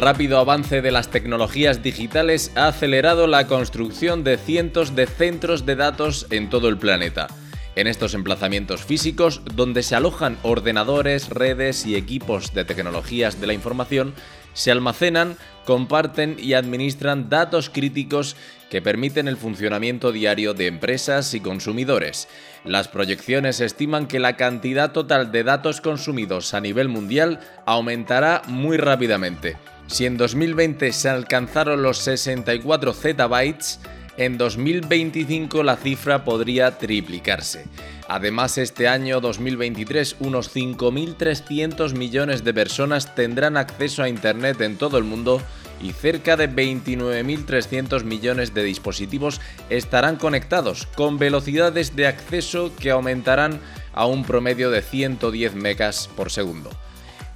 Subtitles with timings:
[0.00, 5.76] Rápido avance de las tecnologías digitales ha acelerado la construcción de cientos de centros de
[5.76, 7.28] datos en todo el planeta.
[7.76, 13.52] En estos emplazamientos físicos, donde se alojan ordenadores, redes y equipos de tecnologías de la
[13.52, 14.14] información,
[14.54, 18.36] se almacenan, comparten y administran datos críticos
[18.70, 22.26] que permiten el funcionamiento diario de empresas y consumidores.
[22.64, 28.78] Las proyecciones estiman que la cantidad total de datos consumidos a nivel mundial aumentará muy
[28.78, 29.56] rápidamente.
[29.90, 33.80] Si en 2020 se alcanzaron los 64 zettabytes,
[34.16, 37.66] en 2025 la cifra podría triplicarse.
[38.06, 44.96] Además, este año 2023 unos 5.300 millones de personas tendrán acceso a Internet en todo
[44.96, 45.42] el mundo
[45.82, 53.58] y cerca de 29.300 millones de dispositivos estarán conectados con velocidades de acceso que aumentarán
[53.92, 56.70] a un promedio de 110 megas por segundo.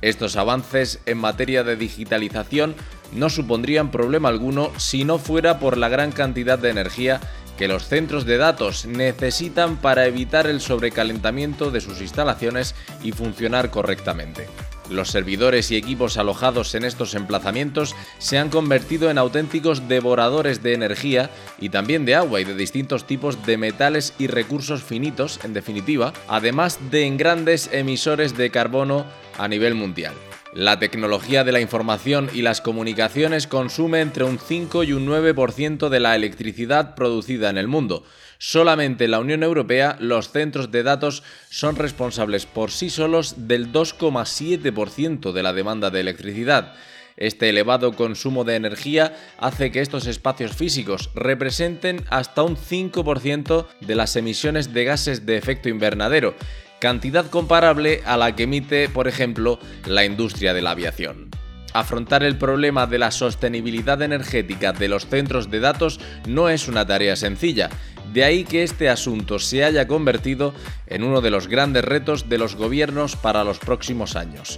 [0.05, 2.75] Estos avances en materia de digitalización
[3.15, 7.23] no supondrían problema alguno si no fuera por la gran cantidad de energía
[7.57, 13.71] que los centros de datos necesitan para evitar el sobrecalentamiento de sus instalaciones y funcionar
[13.71, 14.47] correctamente.
[14.91, 20.75] Los servidores y equipos alojados en estos emplazamientos se han convertido en auténticos devoradores de
[20.75, 25.55] energía y también de agua y de distintos tipos de metales y recursos finitos, en
[25.55, 29.07] definitiva, además de en grandes emisores de carbono
[29.39, 30.13] a nivel mundial.
[30.55, 35.89] La tecnología de la información y las comunicaciones consume entre un 5 y un 9%
[35.89, 38.05] de la electricidad producida en el mundo.
[38.47, 43.73] Solamente en la Unión Europea los centros de datos son responsables por sí solos del
[43.73, 46.75] 2,7% de la demanda de electricidad.
[47.17, 53.95] Este elevado consumo de energía hace que estos espacios físicos representen hasta un 5% de
[53.95, 56.35] las emisiones de gases de efecto invernadero
[56.81, 61.31] cantidad comparable a la que emite, por ejemplo, la industria de la aviación.
[61.75, 66.87] Afrontar el problema de la sostenibilidad energética de los centros de datos no es una
[66.87, 67.69] tarea sencilla,
[68.15, 70.55] de ahí que este asunto se haya convertido
[70.87, 74.57] en uno de los grandes retos de los gobiernos para los próximos años.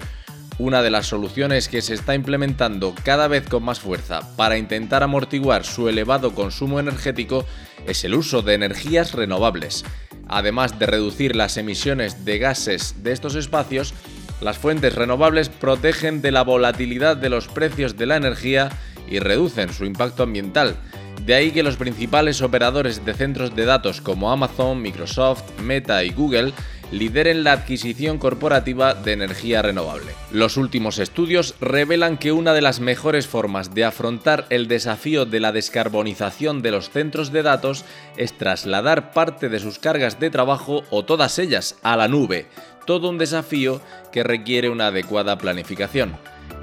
[0.58, 5.02] Una de las soluciones que se está implementando cada vez con más fuerza para intentar
[5.02, 7.46] amortiguar su elevado consumo energético
[7.86, 9.86] es el uso de energías renovables.
[10.28, 13.94] Además de reducir las emisiones de gases de estos espacios,
[14.42, 18.68] las fuentes renovables protegen de la volatilidad de los precios de la energía
[19.08, 20.76] y reducen su impacto ambiental.
[21.24, 26.10] De ahí que los principales operadores de centros de datos como Amazon, Microsoft, Meta y
[26.10, 26.52] Google
[26.90, 30.12] lideren la adquisición corporativa de energía renovable.
[30.30, 35.40] Los últimos estudios revelan que una de las mejores formas de afrontar el desafío de
[35.40, 37.84] la descarbonización de los centros de datos
[38.16, 42.46] es trasladar parte de sus cargas de trabajo o todas ellas a la nube,
[42.86, 43.80] todo un desafío
[44.12, 46.16] que requiere una adecuada planificación.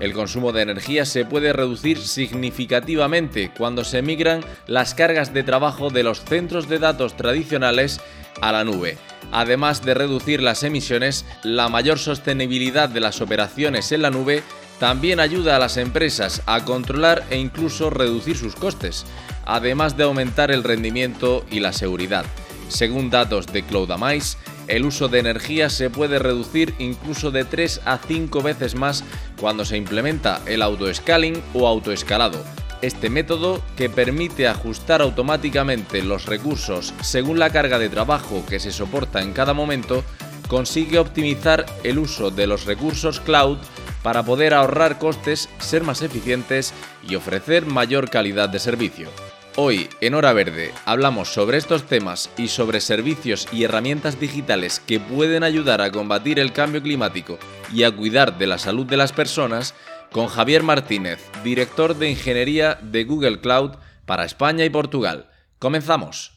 [0.04, 5.92] El consumo de energía se puede reducir significativamente cuando se migran las cargas de trabajo
[5.92, 8.02] de los centros de datos tradicionales
[8.42, 8.98] a la nube.
[9.32, 14.44] Además de reducir las emisiones, la mayor sostenibilidad de las operaciones en la nube
[14.78, 19.06] también ayuda a las empresas a controlar e incluso reducir sus costes,
[19.46, 22.26] además de aumentar el rendimiento y la seguridad.
[22.68, 24.36] Según datos de Cloudamize,
[24.68, 29.04] el uso de energía se puede reducir incluso de 3 a 5 veces más
[29.40, 32.44] cuando se implementa el autoscaling o autoescalado.
[32.82, 38.72] Este método, que permite ajustar automáticamente los recursos según la carga de trabajo que se
[38.72, 40.04] soporta en cada momento,
[40.50, 43.58] consigue optimizar el uso de los recursos cloud
[44.04, 46.74] para poder ahorrar costes, ser más eficientes
[47.08, 49.10] y ofrecer mayor calidad de servicio.
[49.56, 55.00] Hoy, en Hora Verde, hablamos sobre estos temas y sobre servicios y herramientas digitales que
[55.00, 57.38] pueden ayudar a combatir el cambio climático
[57.72, 59.76] y a cuidar de la salud de las personas
[60.12, 63.74] con Javier Martínez, director de Ingeniería de Google Cloud
[64.08, 65.30] para España y Portugal.
[65.60, 66.33] Comenzamos.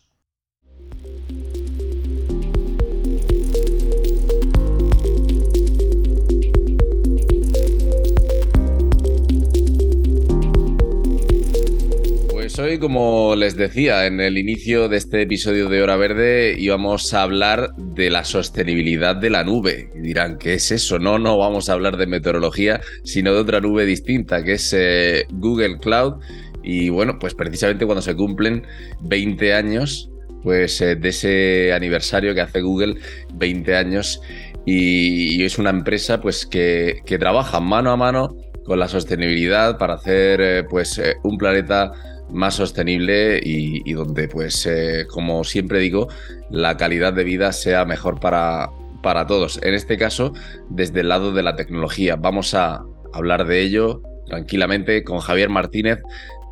[12.58, 17.22] Hoy, como les decía en el inicio de este episodio de Hora Verde, íbamos a
[17.22, 19.90] hablar de la sostenibilidad de la nube.
[19.94, 20.98] Y dirán, ¿qué es eso?
[20.98, 25.26] No, no vamos a hablar de meteorología, sino de otra nube distinta, que es eh,
[25.32, 26.14] Google Cloud.
[26.62, 28.66] Y bueno, pues precisamente cuando se cumplen
[29.02, 30.10] 20 años
[30.42, 32.94] pues eh, de ese aniversario que hace Google,
[33.34, 34.20] 20 años,
[34.64, 40.40] y, es una empresa pues que, trabaja mano a mano con la sostenibilidad para hacer
[40.40, 41.92] eh, pues un planeta
[42.30, 46.08] más sostenible y, donde pues eh, como siempre digo
[46.50, 48.70] la calidad de vida sea mejor para,
[49.02, 49.60] para todos.
[49.62, 50.32] En este caso
[50.68, 52.16] desde el lado de la tecnología.
[52.16, 56.02] Vamos a hablar de ello tranquilamente con Javier Martínez,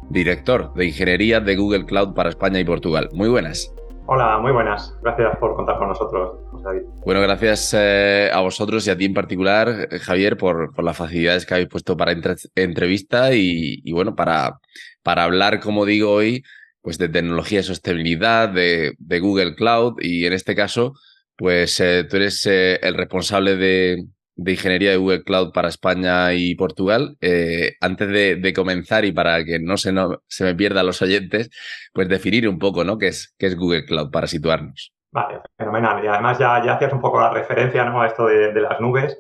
[0.09, 3.09] director de Ingeniería de Google Cloud para España y Portugal.
[3.13, 3.75] Muy buenas.
[4.07, 4.95] Hola, muy buenas.
[5.03, 6.83] Gracias por contar con nosotros, José David.
[7.07, 10.97] Bueno, gracias eh, a vosotros y a ti en particular, eh, Javier, por, por las
[10.97, 14.61] facilidades que habéis puesto para entrevista y, bueno, para,
[15.05, 16.43] para hablar, como digo hoy,
[16.83, 20.95] pues de tecnología y sostenibilidad, de, de Google Cloud y en este caso,
[21.37, 24.05] pues eh, tú eres el responsable de,
[24.37, 27.17] de ingeniería de Google Cloud para España y Portugal.
[27.21, 31.51] Eh, antes de, comenzar y para que no se, me pierdan los oyentes,
[31.93, 32.99] pues definir un poco, ¿no?
[32.99, 34.93] ¿Qué es, qué es Google Cloud para situarnos?
[35.13, 36.05] Vale, fenomenal.
[36.05, 38.03] Y además ya, ya hacías un poco la referencia ¿no?
[38.03, 39.17] a esto de, las nubes.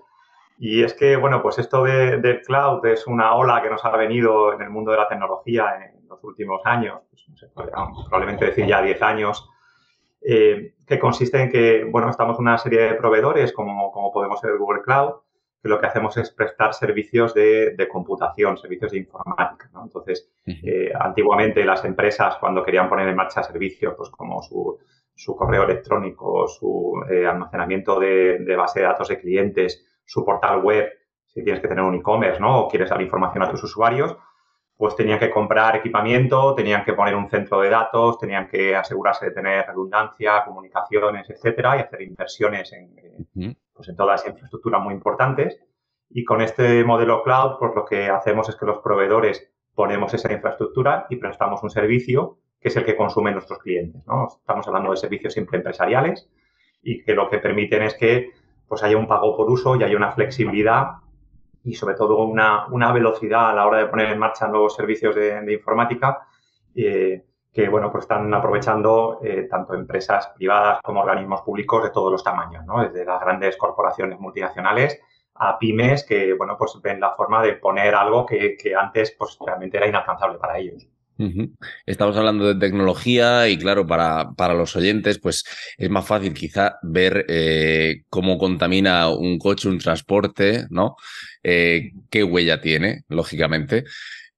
[0.58, 3.96] Y es que, bueno, pues esto de, de, cloud es una ola que nos ha
[3.96, 8.46] venido en el mundo de la tecnología en los últimos años, pues, no sé, probablemente
[8.46, 9.50] decir ya 10 años,
[10.26, 14.56] eh, que consiste en que, bueno, estamos una serie de proveedores, como, como podemos ser
[14.56, 15.14] Google Cloud,
[15.62, 19.70] que lo que hacemos es prestar servicios de, computación, servicios de informática.
[19.72, 19.82] ¿no?
[19.84, 24.78] Entonces, eh, antiguamente las empresas, cuando querían poner en marcha servicios, pues como su,
[25.14, 30.60] su correo electrónico, su eh, almacenamiento de, de, base de datos de clientes, su portal
[30.62, 30.90] web,
[31.26, 32.60] si tienes que tener un e-commerce, ¿no?
[32.60, 34.16] O quieres dar información a tus usuarios,
[34.76, 39.26] pues tenían que comprar equipamiento, tenían que poner un centro de datos, tenían que asegurarse
[39.26, 44.94] de tener redundancia, comunicaciones, etcétera, y hacer inversiones en, pues en toda esa infraestructura muy
[44.94, 45.60] importantes.
[46.10, 50.32] Y con este modelo cloud, pues lo que hacemos es que los proveedores ponemos esa
[50.32, 54.02] infraestructura y prestamos un servicio que es el que consumen nuestros clientes.
[54.06, 54.28] ¿no?
[54.28, 56.28] Estamos hablando de servicios siempre empresariales
[56.82, 58.30] y que lo que permiten es que
[58.80, 60.94] pues un pago por uso y haya una flexibilidad
[61.62, 65.14] y sobre todo una, una, velocidad a la hora de poner en marcha nuevos servicios
[65.14, 66.26] de, informática
[66.74, 72.10] eh, que bueno pues están aprovechando eh, tanto empresas privadas como organismos públicos de todos
[72.10, 72.82] los tamaños, ¿no?
[72.82, 75.00] desde las grandes corporaciones multinacionales
[75.36, 79.38] a pymes que bueno pues ven la forma de poner algo que, que antes pues
[79.44, 80.86] realmente era inalcanzable para ellos.
[81.87, 85.44] Estamos hablando de tecnología y claro, para, para, los oyentes, pues
[85.76, 90.96] es más fácil quizá ver eh, cómo contamina un coche, un transporte, ¿no?
[91.43, 93.84] Eh, qué huella tiene, lógicamente,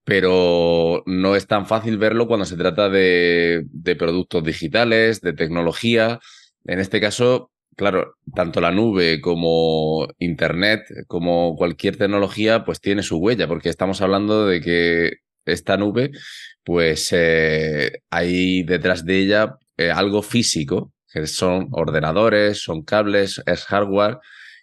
[0.03, 6.19] pero no es tan fácil verlo cuando se trata de, de productos digitales, de tecnología.
[6.65, 13.17] En este caso, claro, tanto la nube como Internet, como cualquier tecnología, pues tiene su
[13.17, 15.11] huella, porque estamos hablando de que
[15.45, 16.11] esta nube
[16.67, 23.63] pues eh, hay detrás de ella eh, algo físico, que son ordenadores, son cables, es
[23.63, 24.17] hardware,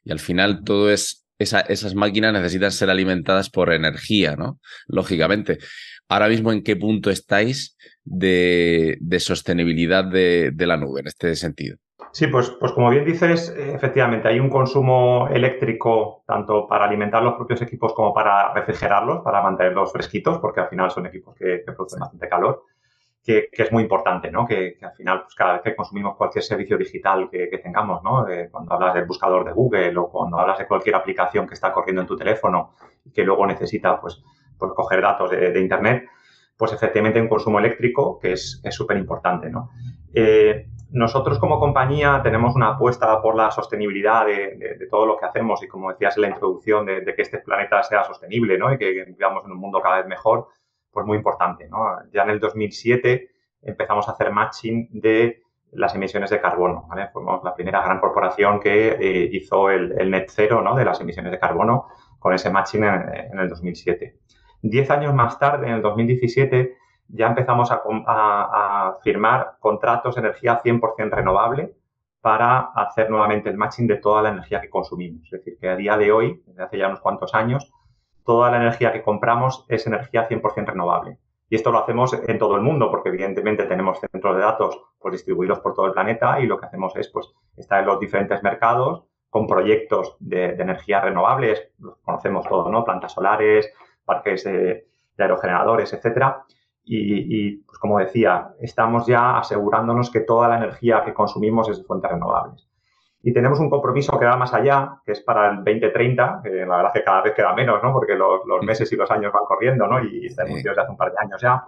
[0.04, 4.60] y al final todo es, esas máquinas necesitan ser alimentadas por energía, ¿no?
[4.86, 5.60] Lógicamente.
[6.06, 7.74] Ahora mismo, ¿en qué punto estáis
[8.04, 11.78] de, sostenibilidad de la nube en este sentido?
[12.10, 17.34] Sí, pues, pues como bien dices, efectivamente hay un consumo eléctrico tanto para alimentar los
[17.34, 22.00] propios equipos como para refrigerarlos, para mantenerlos fresquitos, porque al final son equipos que, producen
[22.00, 22.64] bastante calor,
[23.22, 24.46] que, es muy importante, ¿no?
[24.46, 28.28] Que, al final, pues cada vez que consumimos cualquier servicio digital que, tengamos, ¿no?
[28.28, 31.72] Eh, cuando hablas del buscador de Google o cuando hablas de cualquier aplicación que está
[31.72, 32.72] corriendo en tu teléfono
[33.04, 34.22] y que luego necesita, pues,
[34.58, 36.08] pues coger datos de, Internet,
[36.56, 39.70] pues efectivamente hay un consumo eléctrico que es súper importante, ¿no?
[40.12, 45.60] Eh, nosotros como compañía tenemos una apuesta por la sostenibilidad de, todo lo que hacemos
[45.64, 48.72] y como decías en la introducción, de, que este planeta sea sostenible ¿no?
[48.72, 50.46] y que vivamos en un mundo cada vez mejor,
[50.92, 51.68] pues muy importante.
[52.12, 53.28] Ya en el 2007
[53.62, 56.86] empezamos a hacer matching de las emisiones de carbono.
[57.12, 61.40] Fuimos la primera gran corporación que eh, hizo el, net cero de las emisiones de
[61.40, 61.88] carbono
[62.20, 64.20] con ese matching en, en el 2007.
[64.62, 66.76] Diez años más tarde, en el 2017,
[67.08, 71.74] ya empezamos a, firmar contratos de energía 100% renovable
[72.20, 75.24] para hacer nuevamente el matching de toda la energía que consumimos.
[75.24, 77.70] Es decir, que a día de hoy, desde hace ya unos cuantos años,
[78.24, 81.18] toda la energía que compramos es energía 100% renovable.
[81.50, 85.12] Y esto lo hacemos en todo el mundo, porque evidentemente tenemos centros de datos pues,
[85.12, 88.42] distribuidos por todo el planeta y lo que hacemos es pues, estar en los diferentes
[88.42, 92.84] mercados con proyectos de, energías renovables, los conocemos todos, ¿no?
[92.84, 93.70] Plantas solares,
[94.04, 96.44] parques de, de aerogeneradores, etcétera
[96.86, 101.84] y, pues como decía, estamos ya asegurándonos que toda la energía que consumimos es de
[101.84, 102.68] fuentes renovables.
[103.22, 106.76] Y tenemos un compromiso que va más allá, que es para el 2030, que la
[106.76, 107.90] verdad es que cada vez queda menos, ¿no?
[107.90, 110.04] Porque los, meses y los años van corriendo, ¿no?
[110.04, 110.54] Y está sí.
[110.54, 111.64] desde hace un par de años ya.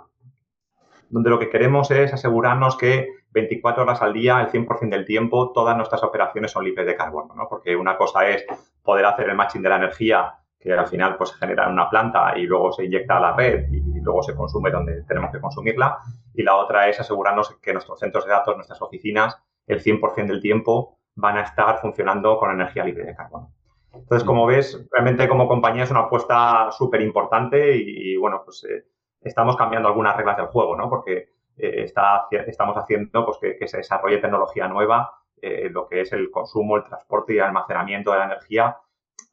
[1.08, 5.52] Donde lo que queremos es asegurarnos que 24 horas al día, el 100% del tiempo,
[5.52, 7.48] todas nuestras operaciones son libres de carbono, ¿no?
[7.48, 8.44] Porque una cosa es
[8.82, 11.88] poder hacer el matching de la energía que al final pues se genera en una
[11.88, 15.40] planta y luego se inyecta a la red y luego se consume donde tenemos que
[15.40, 15.98] consumirla.
[16.34, 19.36] Y la otra es asegurarnos que nuestros centros de datos, nuestras oficinas,
[19.66, 23.52] el 100% del tiempo van a estar funcionando con energía libre de carbono.
[23.92, 28.84] Entonces, como ves, realmente como compañía es una apuesta súper importante y, bueno, pues eh,
[29.22, 30.90] estamos cambiando algunas reglas del juego, ¿no?
[30.90, 36.12] Porque eh, está, estamos haciendo pues, que, se desarrolle tecnología nueva, eh, lo que es
[36.12, 38.76] el consumo, el transporte y el almacenamiento de la energía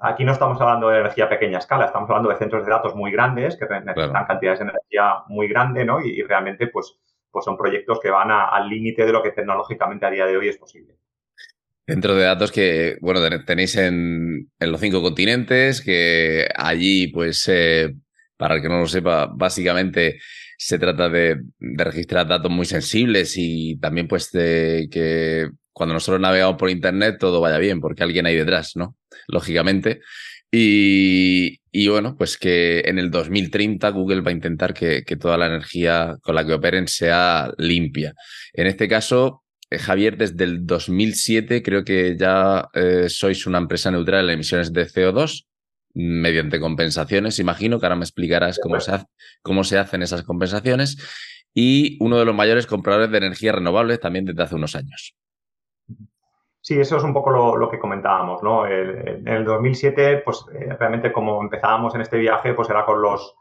[0.06, 2.94] Aquí no estamos hablando de energía a pequeña escala, estamos hablando de centros de datos
[2.94, 6.02] muy grandes que necesitan cantidades de energía muy grande, ¿no?
[6.02, 6.98] Y, realmente, pues,
[7.32, 10.50] pues son proyectos que van al límite de lo que tecnológicamente a día de hoy
[10.50, 10.96] es posible.
[11.88, 17.94] Centros de datos que, bueno, tenéis en, los cinco continentes, que allí, pues, eh,
[18.36, 20.20] para el que no lo sepa, básicamente
[20.58, 26.22] se trata de, de, registrar datos muy sensibles y también, pues, de que cuando nosotros
[26.22, 28.96] navegamos por Internet todo vaya bien, porque alguien hay detrás, ¿no?
[29.27, 30.01] Lógicamente.
[30.55, 36.17] Y, bueno, pues que en el 2030 Google va a intentar que, toda la energía
[36.22, 38.13] con la que operen sea limpia.
[38.53, 43.89] En este caso, eh, Javier, desde el 2007 creo que ya eh, sois una empresa
[43.89, 45.46] neutral en emisiones de CO2
[45.96, 48.91] mediante compensaciones, imagino, que ahora me explicarás cómo se,
[49.41, 50.98] cómo se hacen esas compensaciones,
[51.53, 55.15] y uno de los mayores compradores de energía renovable también desde hace unos años.
[56.63, 58.65] Sí, eso es un poco lo, que comentábamos, ¿no?
[58.65, 63.36] en el 2007, pues eh, realmente como empezábamos en este viaje, pues era con los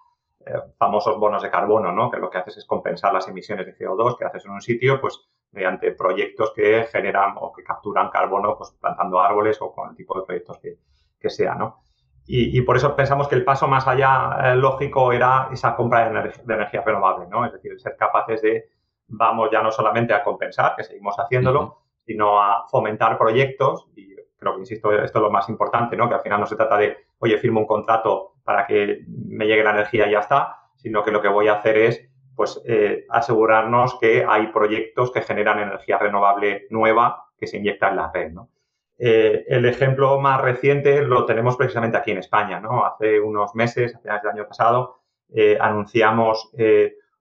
[0.45, 2.11] eh, famosos bonos de carbono, ¿no?
[2.11, 5.01] Que lo que haces es compensar las emisiones de CO2 que haces en un sitio,
[5.01, 5.21] pues
[5.53, 10.19] mediante proyectos que generan o que capturan carbono, pues plantando árboles o con el tipo
[10.19, 10.79] de proyectos que,
[11.21, 11.85] que sea, ¿no?
[12.27, 16.33] Y, por eso pensamos que el paso más allá eh, lógico era esa compra de,
[16.45, 17.47] de, energía renovable, ¿no?
[17.47, 18.69] Es decir, ser capaces de,
[19.07, 24.55] vamos ya no solamente a compensar, que seguimos haciéndolo, sino a fomentar proyectos y creo
[24.55, 26.09] que, insisto, esto es lo más importante, ¿no?
[26.09, 29.65] Que al final no se trata de, oye, firmo un contrato para que me llegue
[29.65, 33.07] la energía y ya está, sino que lo que voy a hacer es, pues, eh,
[33.09, 38.33] asegurarnos que hay proyectos que generan energía renovable nueva que se inyecta en la red,
[38.33, 38.49] ¿no?
[38.99, 42.85] Eh, el ejemplo más reciente lo tenemos precisamente aquí en España, ¿no?
[42.85, 44.97] Hace unos meses, a finales del año pasado,
[45.35, 46.53] eh, anunciamos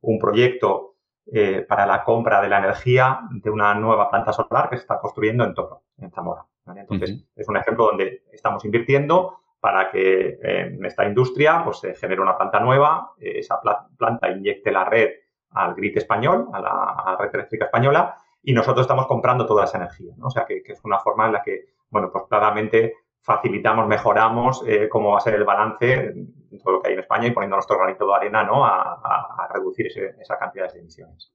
[0.01, 0.90] un proyecto
[1.27, 4.99] eh, para la compra de la energía de una nueva planta solar que se está
[4.99, 6.45] construyendo en Toro, en Zamora.
[6.75, 12.21] Entonces, es un ejemplo donde estamos invirtiendo para que en esta industria pues, se genere
[12.21, 13.61] una planta nueva, eh, esa
[13.97, 15.09] planta inyecte la red
[15.51, 20.13] al grid español, a la, red eléctrica española, y nosotros estamos comprando toda esa energía.
[20.21, 24.89] O sea, que, es una forma en la que, bueno, pues claramente facilitamos, mejoramos eh,
[24.89, 26.15] cómo va a ser el balance
[26.59, 28.65] todo lo que hay en España y poniendo nuestro granito de arena ¿no?
[28.65, 29.87] a, reducir
[30.19, 31.31] esa cantidad de emisiones.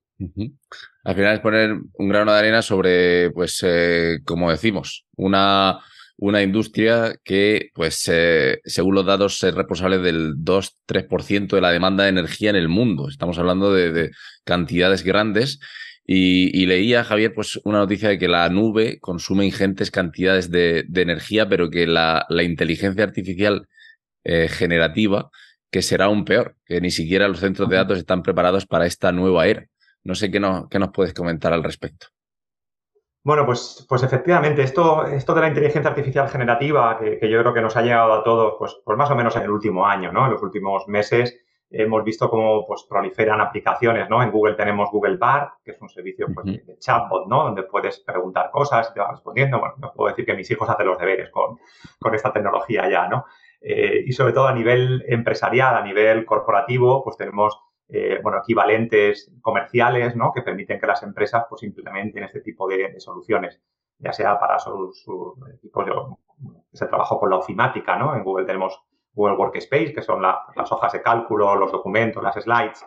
[1.05, 5.81] Al final es poner un grano de arena sobre, pues, eh, como decimos, una,
[6.17, 12.05] una industria que, pues, eh, según los datos, es responsable del 2-3% de la demanda
[12.05, 13.09] de energía en el mundo.
[13.09, 14.11] Estamos hablando de,
[14.45, 15.61] cantidades grandes.
[16.09, 21.49] Y, leía, Javier, pues una noticia de que la nube consume ingentes cantidades de, energía,
[21.49, 23.67] pero que la, la inteligencia artificial
[24.29, 25.31] eh, generativa
[25.71, 29.13] que será aún peor, que ni siquiera los centros de datos están preparados para esta
[29.13, 29.67] nueva era.
[30.03, 32.09] No sé qué, no, qué nos puedes comentar al respecto.
[33.23, 37.61] Bueno, pues, pues efectivamente, esto, esto de la inteligencia artificial generativa, que, yo creo que
[37.61, 40.27] nos ha llegado a todos, pues, pues más o menos en el último año, ¿no?
[40.27, 41.41] En los últimos meses
[41.71, 44.25] hemos visto cómo pues, proliferan aplicaciones, ¿no?
[44.25, 47.45] En Google tenemos Google Bar, que es un servicio pues, de chatbot, ¿no?
[47.45, 49.61] Donde puedes preguntar cosas y te va respondiendo.
[49.61, 51.59] Bueno, no puedo decir que mis hijos hacen los deberes con,
[52.01, 53.27] con esta tecnología ya, ¿no?
[53.69, 57.59] Eh, y sobre todo a nivel empresarial, a nivel corporativo, pues tenemos
[57.89, 60.31] eh, bueno, equivalentes comerciales ¿no?
[60.33, 63.61] que permiten que las empresas pues, implementen este tipo de, soluciones,
[63.99, 65.05] ya sea para sus
[65.53, 65.93] equipos de
[66.73, 67.97] ese trabajo con la ofimática.
[67.99, 68.15] ¿no?
[68.15, 68.81] En Google tenemos
[69.13, 72.87] Google Workspace, que son las hojas de cálculo, los documentos, las slides,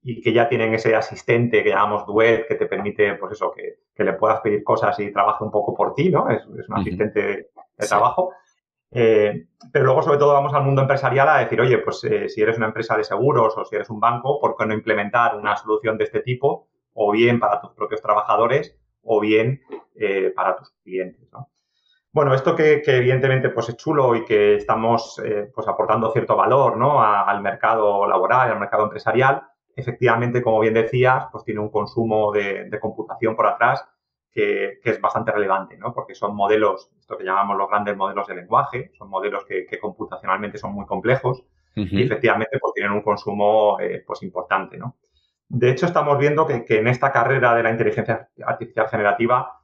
[0.00, 4.04] y que ya tienen ese asistente que llamamos Duet, que te permite, pues eso, que,
[4.04, 6.30] le puedas pedir cosas y trabaje un poco por ti, ¿no?
[6.30, 7.48] Es, un asistente de,
[7.88, 8.30] trabajo.
[8.96, 12.40] Eh, pero luego, sobre todo, vamos al mundo empresarial a decir, oye, pues eh, si
[12.40, 15.56] eres una empresa de seguros o si eres un banco, ¿por qué no implementar una
[15.56, 16.68] solución de este tipo?
[16.92, 19.60] O bien para tus propios trabajadores o bien
[19.96, 21.28] eh, para tus clientes,
[22.12, 25.20] Bueno, esto que, evidentemente pues es chulo y que estamos
[25.52, 27.02] pues aportando cierto valor ¿no?
[27.02, 29.42] al mercado laboral, al mercado empresarial,
[29.76, 33.84] efectivamente, como bien decías, pues tiene un consumo de, computación por atrás
[34.34, 35.94] que, es bastante relevante, ¿no?
[35.94, 40.58] Porque son modelos, esto que llamamos los grandes modelos de lenguaje, son modelos que, computacionalmente
[40.58, 41.44] son muy complejos
[41.76, 44.96] y efectivamente pues tienen un consumo eh, pues importante, ¿no?
[45.48, 49.60] De hecho, estamos viendo que, en esta carrera de la inteligencia artificial generativa,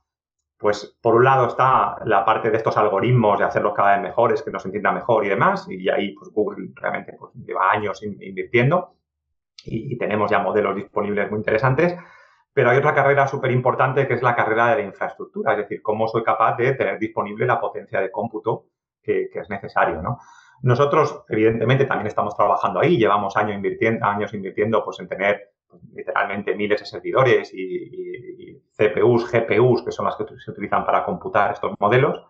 [0.57, 4.43] pues por un lado está la parte de estos algoritmos, de hacerlos cada vez mejores,
[4.43, 8.95] que nos entienda mejor y demás, y ahí pues, Google realmente pues, lleva años invirtiendo
[9.65, 11.97] y, tenemos ya modelos disponibles muy interesantes.
[12.53, 15.83] Pero hay otra carrera súper importante que es la carrera de la infraestructura, es decir,
[15.83, 18.67] cómo soy capaz de tener disponible la potencia de cómputo
[19.03, 20.19] que, es necesario, ¿no?
[20.63, 25.83] Nosotros, evidentemente, también estamos trabajando ahí, llevamos años invirtiendo, años invirtiendo pues, en tener pues,
[25.95, 31.53] literalmente miles de servidores y, CPUs, GPUs, que son las que se utilizan para computar
[31.53, 32.25] estos modelos.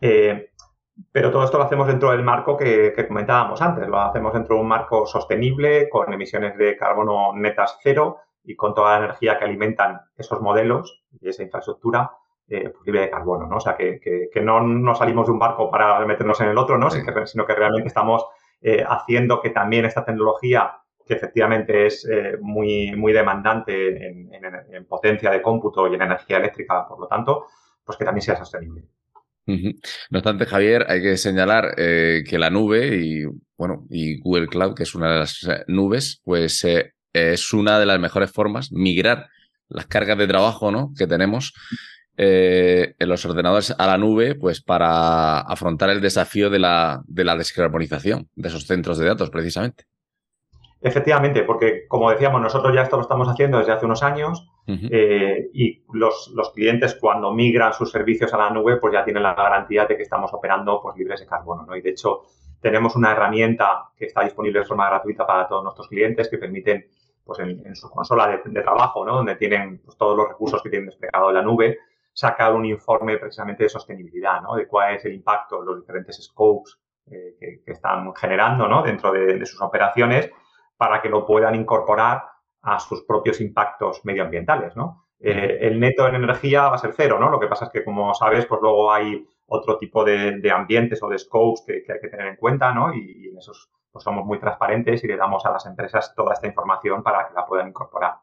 [0.00, 0.50] Eh,
[1.12, 4.62] pero todo esto lo hacemos dentro del marco que, comentábamos antes, lo hacemos dentro de
[4.62, 9.44] un marco sostenible, con emisiones de carbono netas cero y con toda la energía que
[9.44, 12.10] alimentan esos modelos y esa infraestructura
[12.48, 13.56] eh, pues libre de carbono, ¿no?
[13.56, 14.00] O sea, que,
[14.42, 16.90] no nos salimos de un barco para meternos en el otro, ¿no?
[16.90, 18.24] Sino, que, realmente estamos
[18.60, 25.30] eh, haciendo que también esta tecnología que efectivamente es eh, muy, muy demandante en, potencia
[25.30, 27.46] de cómputo y en energía eléctrica, por lo tanto,
[27.84, 28.82] pues que también sea sostenible.
[29.46, 33.24] No obstante, Javier, hay que señalar eh, que la nube y
[33.56, 36.66] bueno, y Google Cloud, que es una de las eh, nubes, pues
[37.32, 39.28] es una de las mejores formas migrar
[39.68, 40.92] las cargas de trabajo ¿no?
[40.96, 41.54] que tenemos
[42.18, 47.36] en los ordenadores a la nube, pues para afrontar el desafío de la, de la
[47.36, 49.84] descarbonización de esos centros de datos, precisamente.
[50.80, 55.48] Efectivamente, porque como decíamos, nosotros ya esto lo estamos haciendo desde hace unos años eh,
[55.52, 59.86] y los, clientes cuando migran sus servicios a la nube, pues ya tienen la garantía
[59.86, 61.64] de que estamos operando pues, libres de carbono.
[61.66, 61.74] ¿no?
[61.76, 62.22] Y de hecho,
[62.60, 66.86] tenemos una herramienta que está disponible de forma gratuita para todos nuestros clientes que permiten,
[67.26, 69.16] pues en, su consola de, trabajo, ¿no?
[69.16, 71.78] donde tienen pues, todos los recursos que tienen desplegado en la nube,
[72.12, 74.54] sacar un informe precisamente de sostenibilidad, ¿no?
[74.54, 76.78] de cuál es el impacto, los diferentes scopes
[77.10, 78.82] eh, que, están generando ¿no?
[78.82, 80.30] dentro de sus operaciones
[80.76, 82.22] para que lo puedan incorporar
[82.62, 85.06] a sus propios impactos medioambientales, ¿no?
[85.20, 87.30] Eh, el neto en energía va a ser cero, ¿no?
[87.30, 91.08] Lo que pasa es que, como sabes, pues luego hay otro tipo de, ambientes o
[91.08, 92.92] de scopes que, hay que tener en cuenta, ¿no?
[92.92, 96.46] Y, en esos pues somos muy transparentes y le damos a las empresas toda esta
[96.46, 98.16] información para que la puedan incorporar.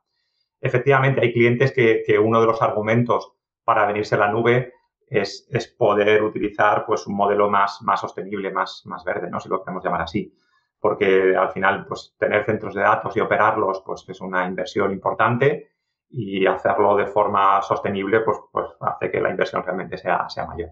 [0.62, 3.34] Efectivamente, hay clientes que, uno de los argumentos
[3.64, 4.76] para venirse a la nube
[5.08, 9.40] es, poder utilizar pues, un modelo más, más sostenible, más, más verde, ¿no?
[9.40, 10.32] Si lo queremos llamar así
[10.80, 15.72] porque al final, pues tener centros de datos y operarlos, pues es una inversión importante
[16.10, 20.72] y hacerlo de forma sostenible, pues, pues hace que la inversión realmente sea, sea mayor.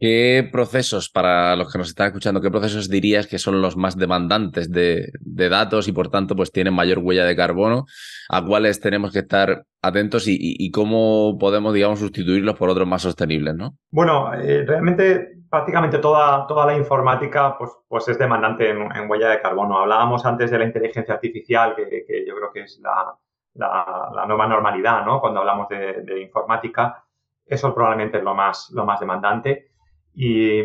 [0.00, 3.96] ¿Qué procesos, para los que nos están escuchando, qué procesos dirías que son los más
[3.96, 7.86] demandantes de, datos y por tanto pues tienen mayor huella de carbono?
[8.28, 13.54] ¿A cuáles tenemos que estar atentos y, cómo podemos, digamos, sustituirlos por otros más sostenibles,
[13.54, 13.76] no?
[13.90, 19.40] Bueno, eh, realmente prácticamente toda, toda la informática pues, pues es demandante en, huella de
[19.40, 19.78] carbono.
[19.78, 25.20] Hablábamos antes de la inteligencia artificial, que, yo creo que es la, nueva normalidad, ¿no?
[25.20, 27.04] Cuando hablamos de, informática,
[27.46, 29.73] eso probablemente es lo más, lo más demandante.
[30.14, 30.62] Y,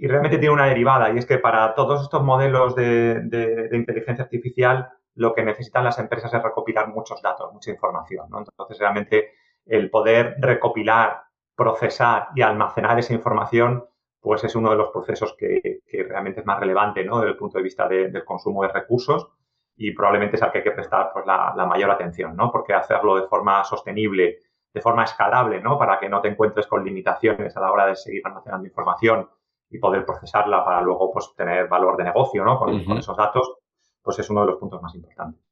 [0.00, 5.34] realmente tiene una derivada, y es que para todos estos modelos de, inteligencia artificial, lo
[5.34, 8.26] que necesitan las empresas es recopilar muchos datos, mucha información.
[8.26, 9.32] Entonces, realmente
[9.66, 11.22] el poder recopilar,
[11.56, 13.84] procesar y almacenar esa información
[14.20, 17.18] pues es uno de los procesos que, realmente es más relevante ¿no?
[17.18, 19.28] desde el punto de vista del consumo de recursos
[19.76, 22.50] y probablemente es al que hay que prestar pues, la, mayor atención, ¿no?
[22.50, 24.40] porque hacerlo de forma sostenible,
[24.72, 25.78] de forma escalable, ¿no?
[25.78, 29.28] para que no te encuentres con limitaciones a la hora de seguir almacenando información
[29.70, 32.58] y poder procesarla para luego pues, tener valor de negocio ¿no?
[32.58, 33.54] con, esos datos,
[34.02, 35.42] pues es uno de los puntos más importantes.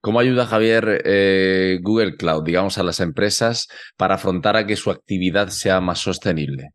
[0.00, 4.90] ¿Cómo ayuda, Javier, eh, Google Cloud, digamos, a las empresas para afrontar a que su
[4.90, 6.70] actividad sea más sostenible?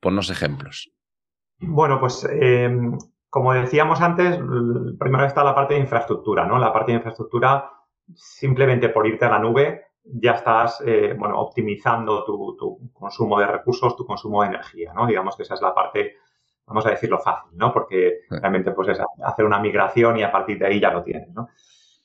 [0.00, 0.90] Ponnos ejemplos.
[1.58, 4.36] Bueno, pues em, como decíamos antes,
[4.98, 6.58] primero está la parte de infraestructura, ¿no?
[6.58, 7.70] La parte de infraestructura,
[8.14, 13.96] simplemente por irte a la nube, ya estás, eh, bueno, optimizando tu, consumo de recursos,
[13.96, 15.06] tu consumo de energía, ¿no?
[15.06, 16.16] Digamos que esa es la parte,
[16.66, 17.72] vamos a decirlo fácil, ¿no?
[17.72, 21.28] Porque realmente, pues es hacer una migración y a partir de ahí ya lo tienes,
[21.30, 21.48] ¿no?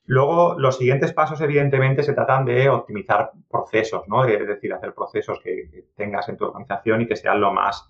[0.08, 4.23] Luego, los siguientes pasos, evidentemente, se tratan de optimizar procesos, ¿no?
[4.23, 7.88] Es decir, hacer procesos que, tengas en tu organización y que sean lo más,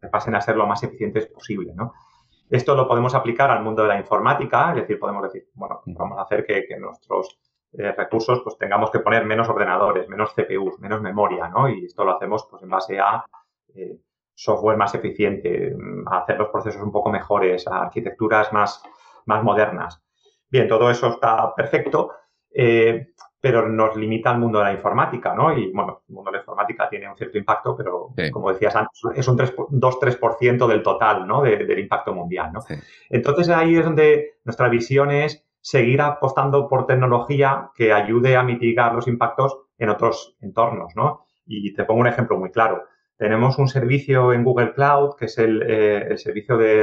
[0.00, 1.92] que pasen a ser lo más eficientes posible, ¿no?
[2.50, 6.18] Esto lo podemos aplicar al mundo de la informática, es decir, podemos decir, bueno, vamos
[6.18, 7.38] a hacer que, nuestros
[7.78, 11.70] eh, recursos, pues tengamos que poner menos ordenadores, menos CPUs, menos memoria, ¿no?
[11.70, 13.24] Y esto lo hacemos, pues, en base a
[13.74, 13.96] eh,
[14.34, 15.74] software más eficiente,
[16.06, 18.82] a hacer los procesos un poco mejores, a arquitecturas más,
[19.24, 20.02] más modernas.
[20.50, 22.10] Bien, todo eso está perfecto,
[22.50, 25.56] eh, pero nos limita al mundo de la informática, ¿no?
[25.56, 29.00] Y bueno, el mundo de la informática tiene un cierto impacto, pero como decías antes,
[29.16, 31.42] es un 2-3% del total, ¿no?
[31.42, 32.60] del impacto mundial, ¿no?
[33.10, 38.94] Entonces ahí es donde nuestra visión es seguir apostando por tecnología que ayude a mitigar
[38.94, 41.26] los impactos en otros entornos, ¿no?
[41.46, 42.84] Y te pongo un ejemplo muy claro.
[43.16, 46.82] Tenemos un servicio en Google Cloud, que es el, eh, servicio de,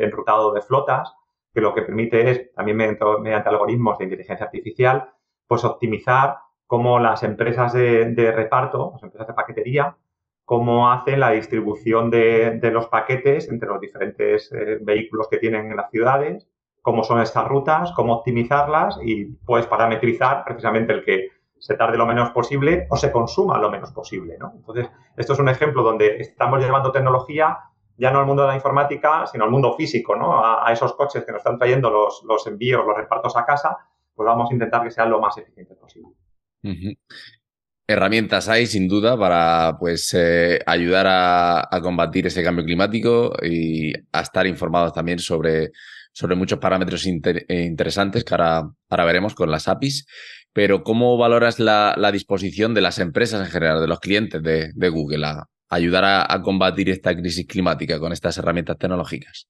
[0.00, 1.12] enrutado de flotas,
[1.52, 5.10] que lo que permite es, también mediante, algoritmos de inteligencia artificial,
[5.48, 9.96] pues optimizar cómo las empresas de, reparto, las empresas de paquetería,
[10.44, 15.76] cómo hacen la distribución de, los paquetes entre los diferentes eh, vehículos que tienen en
[15.76, 16.46] las ciudades,
[16.86, 22.06] cómo son estas rutas, cómo optimizarlas y pues parametrizar precisamente el que se tarde lo
[22.06, 24.36] menos posible o se consuma lo menos posible.
[24.38, 24.52] ¿no?
[24.54, 27.58] Entonces, esto es un ejemplo donde estamos llevando tecnología
[27.96, 30.44] ya no al mundo de la informática, sino al mundo físico, ¿no?
[30.44, 33.78] A, esos coches que nos están trayendo los, los, envíos, los repartos a casa,
[34.14, 36.12] pues vamos a intentar que sean lo más eficientes posible.
[37.88, 44.20] Herramientas hay, sin duda, para pues eh, ayudar a, combatir ese cambio climático y a
[44.22, 45.70] estar informados también sobre,
[46.12, 50.06] sobre muchos parámetros interesantes que ahora, ahora veremos con las APIs
[50.56, 55.26] pero ¿cómo valoras la, disposición de las empresas en general, de los clientes de, Google
[55.26, 59.48] a ayudar a, combatir esta crisis climática con estas herramientas tecnológicas?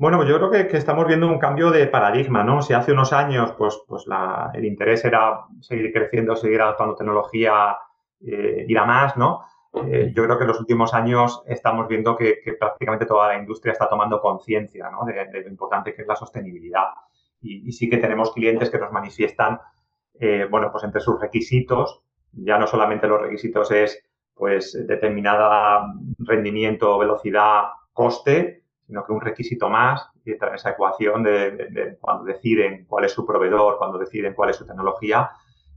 [0.00, 2.62] Bueno, pues yo creo que, estamos viendo un cambio de paradigma, ¿no?
[2.62, 4.06] Si hace unos años, pues, pues
[4.54, 7.76] el interés era seguir creciendo, seguir adaptando tecnología,
[8.22, 9.42] eh, ir a más, ¿no?
[9.74, 13.72] Eh, yo creo que en los últimos años estamos viendo que, prácticamente toda la industria
[13.72, 15.04] está tomando conciencia ¿no?
[15.04, 16.86] de, lo importante que es la sostenibilidad
[17.42, 19.60] y, sí que tenemos clientes que nos manifiestan,
[20.18, 22.00] eh, bueno, pues entre sus requisitos,
[22.32, 24.02] ya no solamente los requisitos es,
[24.34, 28.59] pues, determinada rendimiento, velocidad, coste,
[28.90, 33.24] sino que un requisito más, y en esa ecuación de, cuando deciden cuál es su
[33.24, 35.30] proveedor, cuando deciden cuál es su tecnología,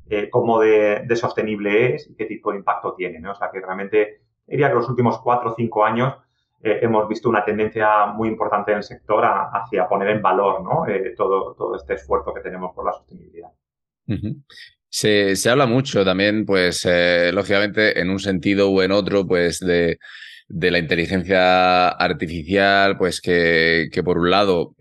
[0.10, 3.20] eh, cómo de, sostenible es y qué tipo de impacto tiene.
[3.20, 3.34] ¿no?
[3.34, 6.16] O sea, que realmente diría que los últimos cuatro o cinco años
[6.64, 10.88] eh, hemos visto una tendencia muy importante en el sector hacia poner en valor ¿no?
[10.88, 13.50] Eh, todo, todo este esfuerzo que tenemos por la sostenibilidad.
[14.90, 16.88] se, se, habla mucho también, pues,
[17.32, 20.00] lógicamente, en un sentido u en otro, pues, de,
[20.56, 24.76] de la inteligencia artificial, pues, que, que por un lado,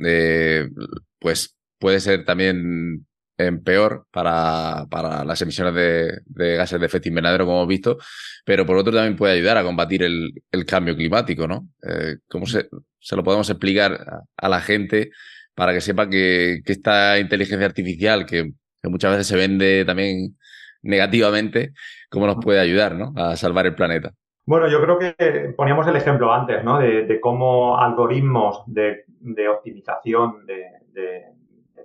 [1.19, 3.07] pues, puede ser también
[3.39, 7.99] en peor para, para las emisiones de, gases de efecto invernadero, como hemos visto,
[8.45, 10.33] pero por otro también puede ayudar a combatir el,
[10.67, 11.69] cambio climático, ¿no?
[11.83, 12.69] Eh, ¿Cómo se,
[13.01, 15.11] se, lo podemos explicar a, la gente
[15.55, 18.53] para que sepa que, esta inteligencia artificial, que,
[18.85, 20.37] muchas veces se vende también
[20.83, 21.73] negativamente,
[22.11, 23.15] cómo nos puede ayudar ¿no?
[23.17, 24.13] a salvar el planeta?
[24.45, 26.79] Bueno, yo creo que poníamos el ejemplo antes, ¿no?
[26.79, 29.05] De, cómo algoritmos de,
[29.49, 31.25] optimización de, de,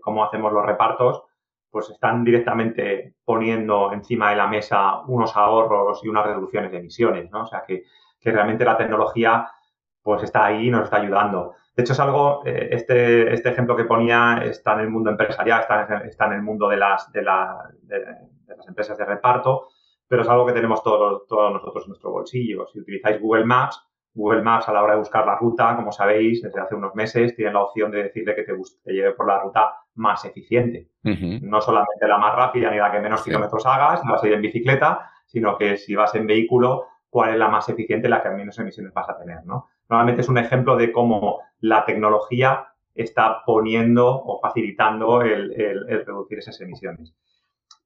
[0.02, 1.24] cómo hacemos los repartos
[1.70, 7.30] pues están directamente poniendo encima de la mesa unos ahorros y unas reducciones de emisiones,
[7.30, 7.43] ¿no?
[7.43, 7.84] O sea que,
[8.24, 9.48] realmente la tecnología
[10.02, 11.54] pues está ahí y nos está ayudando.
[11.76, 15.62] De hecho, es algo, eh, este, este ejemplo que ponía está en el mundo empresarial,
[15.62, 19.70] está, está en el mundo de las, de, las empresas de reparto,
[20.08, 22.67] pero es algo que tenemos todos, todos nosotros en nuestro bolsillo.
[22.67, 23.82] Si utilizáis Google Maps,
[24.13, 27.36] Google Maps a la hora de buscar la ruta, como sabéis, desde hace unos meses
[27.36, 28.54] tiene la opción de decirle que te,
[28.91, 30.89] lleve por la ruta más eficiente.
[31.04, 34.34] No solamente la más rápida ni la que menos kilómetros hagas, no vas a ir
[34.34, 38.30] en bicicleta, sino que si vas en vehículo, cuál es la más eficiente, la que
[38.30, 39.67] menos emisiones vas a tener, ¿no?
[39.89, 45.54] Normalmente es un ejemplo de cómo la tecnología está poniendo o facilitando el,
[46.06, 47.13] reducir esas emisiones.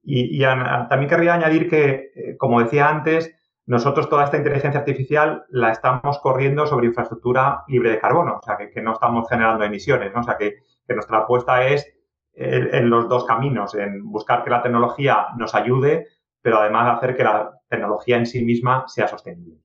[0.04, 3.36] Y, también querría añadir que, eh, como decía antes,
[3.66, 8.58] nosotros toda esta inteligencia artificial la estamos corriendo sobre infraestructura libre de carbono, o sea,
[8.58, 10.22] que, no estamos generando emisiones, ¿no?
[10.22, 10.56] O sea, que,
[10.90, 11.88] nuestra apuesta es
[12.34, 16.08] en, los dos caminos, en buscar que la tecnología nos ayude,
[16.42, 19.56] pero además hacer que la tecnología en sí misma sea sostenible.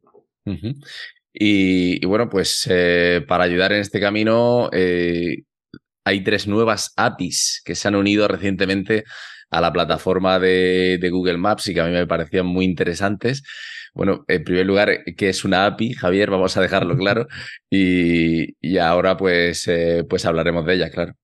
[1.33, 5.43] y, bueno, pues eh, para ayudar en este camino, eh,
[6.05, 9.03] hay tres nuevas APIs que se han unido recientemente
[9.57, 13.43] a la plataforma de, de Google Maps y que a mí me parecían muy interesantes.
[13.95, 16.31] Bueno, en primer lugar, ¿qué es una API, Javier?
[16.31, 17.27] Vamos a dejarlo claro.
[17.71, 21.15] Y, ahora pues, eh, pues hablaremos de ella, claro.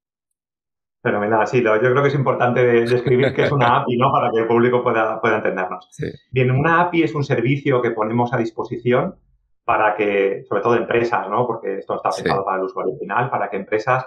[1.03, 4.11] Fenomenal, sí, yo creo que es importante describir qué es una API, ¿no?
[4.11, 5.89] Para que el público pueda, pueda entendernos.
[6.31, 9.17] Bien, una API es un servicio que ponemos a disposición
[9.65, 11.47] para que, sobre todo empresas, ¿no?
[11.47, 14.07] Porque esto está pensado para el usuario final, para que empresas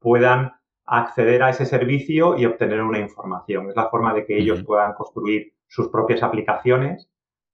[0.00, 0.52] puedan
[0.90, 3.70] acceder a ese servicio y obtener una información.
[3.70, 7.08] Es la forma de que ellos puedan construir sus propias aplicaciones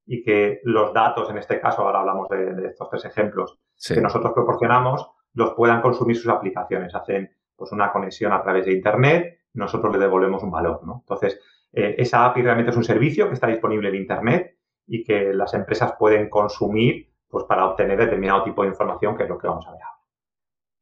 [0.07, 4.33] y que los datos, en este caso, ahora hablamos de, estos tres ejemplos, que nosotros
[4.33, 6.95] proporcionamos, los puedan consumir sus aplicaciones.
[6.95, 11.01] Hacen pues una conexión a través de Internet, nosotros le devolvemos un valor, ¿no?
[11.01, 11.39] Entonces,
[11.73, 15.53] eh, esa API realmente es un servicio que está disponible en Internet y que las
[15.53, 19.67] empresas pueden consumir pues, para obtener determinado tipo de información, que es lo que vamos
[19.67, 19.96] a ver ahora.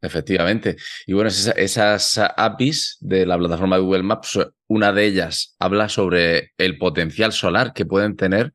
[0.05, 0.77] Efectivamente.
[1.07, 4.39] Y bueno, esas, APIs de la plataforma de Google Maps,
[4.69, 8.53] una de ellas habla sobre el potencial solar que pueden tener,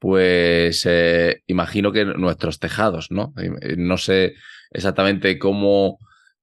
[0.00, 3.32] pues eh, imagino que nuestros tejados, ¿no?
[3.38, 4.34] Eh, no sé
[4.70, 5.98] exactamente cómo,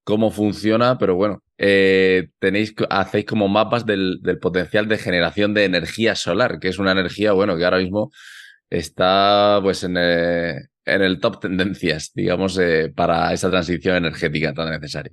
[0.05, 5.65] cómo funciona, pero bueno, eh, tenéis, hacéis como mapas del, del, potencial de generación de
[5.65, 8.11] energía solar, que es una energía, bueno, que ahora mismo
[8.69, 9.97] está pues en,
[10.85, 15.11] en el top tendencias, digamos, eh, para esa transición energética tan necesaria.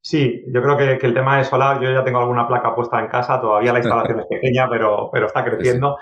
[0.00, 3.08] Sí, yo creo que, el tema de solar, yo ya tengo alguna placa puesta en
[3.08, 5.96] casa, todavía la instalación es pequeña, pero, pero está creciendo.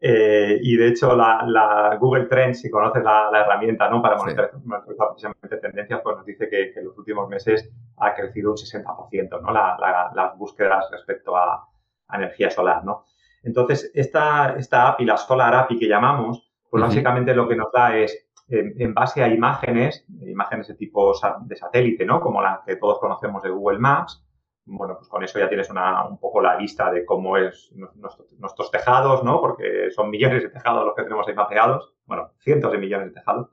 [0.00, 4.00] Eh, y de hecho, la, Google Trends, si conoces la, herramienta ¿no?
[4.00, 8.56] para monitorizar precisamente tendencias, pues nos dice que, en los últimos meses ha crecido un
[8.56, 9.52] 60% ¿no?
[9.52, 11.66] las búsquedas respecto a,
[12.10, 12.84] energía solar.
[12.84, 13.04] ¿no?
[13.42, 17.96] Entonces, esta, esta API, la Solar API que llamamos, pues básicamente lo que nos da
[17.96, 22.20] es en, base a imágenes, imágenes de tipo de satélite, ¿no?
[22.20, 24.24] Como las que todos conocemos de Google Maps.
[24.64, 27.72] Bueno, pues con eso ya tienes una, un poco la vista de cómo es
[28.38, 29.40] nuestros tejados, ¿no?
[29.40, 31.94] Porque son millones de tejados los que tenemos ahí mapeados.
[32.06, 33.50] Bueno, cientos de millones de tejados.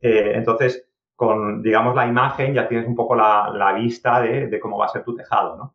[0.00, 4.86] Eh, entonces, con, digamos, la imagen ya tienes un poco la, vista de, cómo va
[4.86, 5.74] a ser tu tejado, ¿no?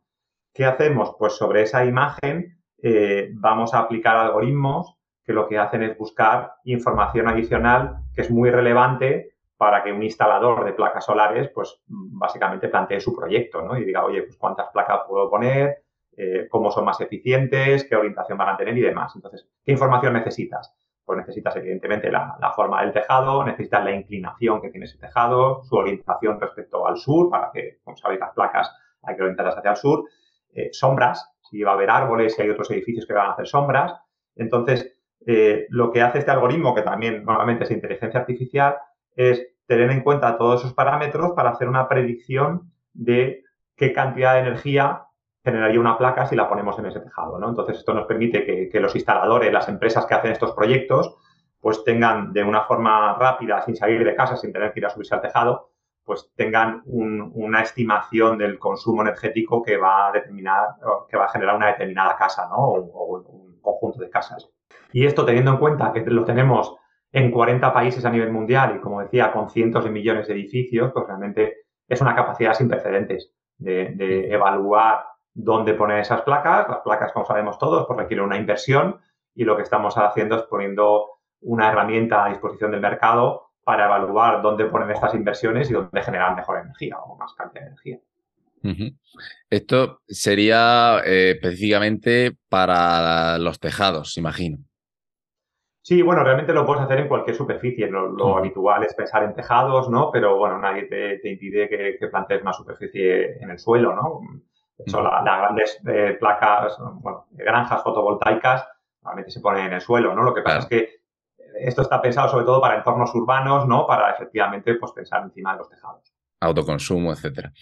[0.52, 1.16] ¿Qué hacemos?
[1.18, 6.54] Pues sobre esa imagen eh, vamos a aplicar algoritmos que lo que hacen es buscar
[6.64, 12.68] información adicional que es muy relevante para que un instalador de placas solares, pues básicamente
[12.68, 13.78] plantee su proyecto, ¿no?
[13.78, 15.84] Y diga, oye, pues cuántas placas puedo poner,
[16.16, 19.12] eh, cómo son más eficientes, qué orientación van a tener y demás.
[19.14, 20.74] Entonces, ¿qué información necesitas?
[21.04, 25.76] Pues necesitas evidentemente la, forma del tejado, necesitas la inclinación que tiene ese tejado, su
[25.76, 29.76] orientación respecto al sur, para que, como sabéis, las placas hay que orientarlas hacia el
[29.76, 30.04] sur,
[30.54, 33.46] eh, sombras, si va a haber árboles, si hay otros edificios que van a hacer
[33.46, 33.94] sombras.
[34.36, 34.93] Entonces,
[35.26, 38.76] eh, lo que hace este algoritmo, que también normalmente es inteligencia artificial,
[39.16, 43.42] es tener en cuenta todos esos parámetros para hacer una predicción de
[43.76, 45.04] qué cantidad de energía
[45.42, 47.38] generaría una placa si la ponemos en ese tejado.
[47.38, 47.48] ¿no?
[47.48, 51.16] Entonces, esto nos permite que, los instaladores, las empresas que hacen estos proyectos,
[51.60, 54.90] pues tengan de una forma rápida, sin salir de casa, sin tener que ir a
[54.90, 55.70] subirse al tejado,
[56.04, 60.68] pues tengan una estimación del consumo energético que va a determinar,
[61.08, 62.56] que va a generar una determinada casa, ¿no?
[62.56, 64.50] o un conjunto de casas.
[64.92, 66.76] Y esto teniendo en cuenta que lo tenemos
[67.12, 70.90] en 40 países a nivel mundial y, como decía, con cientos de millones de edificios,
[70.92, 76.68] pues realmente es una capacidad sin precedentes de, evaluar dónde poner esas placas.
[76.68, 79.00] Las placas, como sabemos todos, pues requieren una inversión
[79.34, 84.42] y lo que estamos haciendo es poniendo una herramienta a disposición del mercado para evaluar
[84.42, 87.98] dónde poner estas inversiones y dónde generar mejor energía o más cantidad de energía.
[89.50, 94.58] Esto sería eh, específicamente para los tejados, imagino.
[95.82, 97.88] Sí, bueno, realmente lo puedes hacer en cualquier superficie.
[97.88, 100.10] Lo, habitual es pensar en tejados, ¿no?
[100.10, 104.20] Pero bueno, nadie te, impide que, plantees una superficie en el suelo, ¿no?
[104.78, 108.66] De hecho, las grandes eh, placas, bueno, granjas fotovoltaicas,
[109.02, 110.22] normalmente se ponen en el suelo, ¿no?
[110.22, 111.04] Lo que pasa es que
[111.60, 113.86] esto está pensado sobre todo para entornos urbanos, ¿no?
[113.86, 116.14] Para efectivamente, pues pensar encima de los tejados.
[116.40, 117.52] Autoconsumo, etcétera.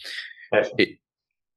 [0.53, 0.77] Eso.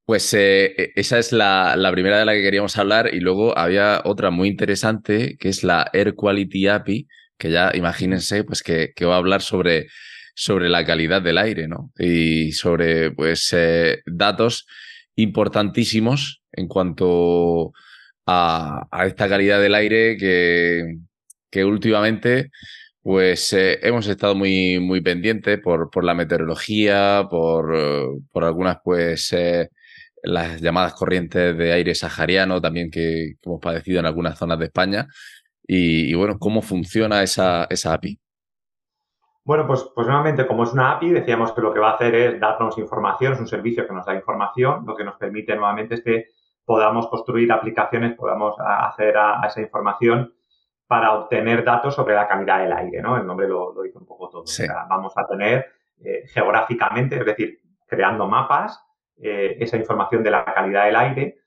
[0.06, 4.02] Pues eh, e, esa es la, primera de la que queríamos hablar y luego había
[4.06, 9.16] otra muy interesante que es la Air Quality API, que ya imagínense pues que, va
[9.16, 9.88] a hablar sobre,
[10.36, 11.92] sobre la calidad del aire, ¿no?
[11.98, 14.68] Y sobre pues eh, datos
[15.16, 17.74] importantísimos en cuanto
[18.28, 20.98] a, esta calidad del aire que,
[21.50, 22.52] que últimamente
[23.06, 27.72] pues eh, hemos estado muy, muy pendientes por, por la meteorología, por,
[28.32, 29.32] por algunas pues
[30.24, 35.06] las llamadas corrientes de aire sahariano también que, hemos padecido en algunas zonas de España.
[35.68, 38.20] Y, bueno, ¿cómo funciona esa, esa API?
[39.44, 42.16] Bueno, pues, pues nuevamente, como es una API, decíamos que lo que va a hacer
[42.16, 45.94] es darnos información, es un servicio que nos da información, lo que nos permite nuevamente
[45.94, 46.30] es que
[46.66, 50.34] podamos construir aplicaciones, podamos hacer a, esa información
[50.88, 53.18] para obtener datos sobre la calidad del aire, ¿no?
[53.18, 54.44] El nombre lo, dice un poco todo.
[54.88, 55.66] vamos a tener
[56.04, 58.84] eh, geográficamente, es decir, creando mapas
[59.18, 61.38] eh, esa información de la calidad del aire.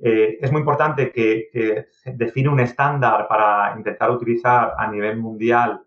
[0.00, 5.84] Eh, es muy importante que, define un estándar para intentar utilizar a nivel mundial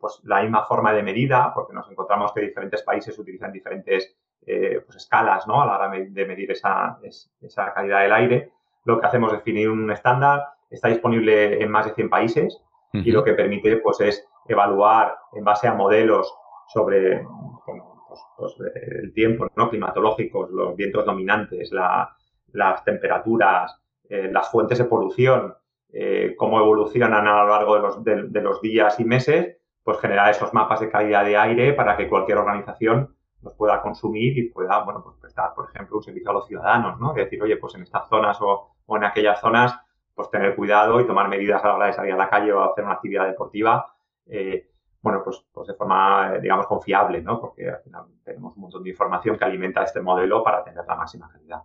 [0.00, 4.96] pues la misma forma de medida, porque nos encontramos que diferentes países utilizan diferentes pues
[4.96, 5.60] escalas ¿no?
[5.60, 6.98] a la hora de medir esa,
[7.42, 8.52] esa calidad del aire.
[8.84, 13.10] Lo que hacemos es definir un estándar, está disponible en más de 100 países y
[13.12, 16.34] lo que permite pues, es evaluar en base a modelos
[16.68, 17.24] sobre
[17.66, 18.54] pues, pues,
[19.00, 19.68] el tiempo ¿no?
[19.68, 23.78] climatológicos, los vientos dominantes, las temperaturas,
[24.08, 25.54] eh, las fuentes de polución,
[25.92, 30.30] eh, cómo evolucionan a lo largo de los, de, los, días y meses, pues generar
[30.30, 34.82] esos mapas de calidad de aire para que cualquier organización los pueda consumir y pueda,
[34.82, 37.12] bueno, pues prestar, por ejemplo, un servicio a los ciudadanos, ¿no?
[37.12, 39.78] decir, oye, pues en estas zonas o, en aquellas zonas,
[40.18, 42.60] pues tener cuidado y tomar medidas a la hora de salir a la calle o
[42.60, 43.86] hacer una actividad deportiva,
[44.26, 44.68] eh,
[45.00, 47.40] bueno, pues, pues de forma, digamos, confiable, ¿no?
[47.40, 50.96] Porque al final tenemos un montón de información que alimenta este modelo para tener la
[50.96, 51.60] máxima calidad.